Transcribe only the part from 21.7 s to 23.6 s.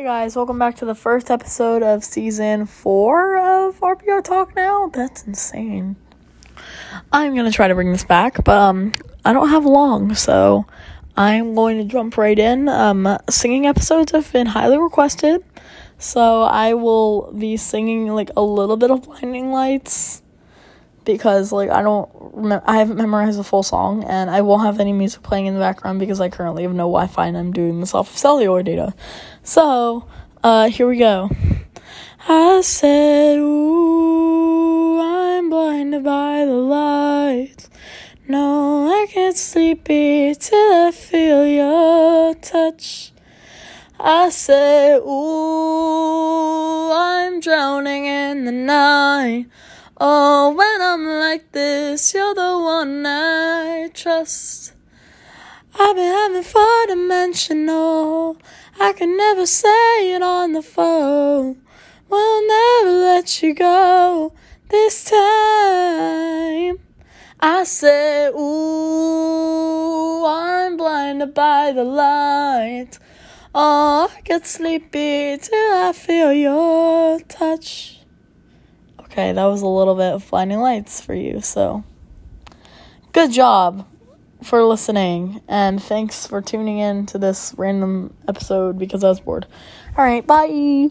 don't I haven't memorized the